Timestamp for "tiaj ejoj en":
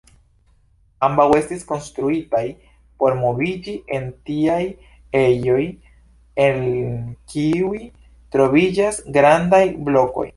4.29-6.65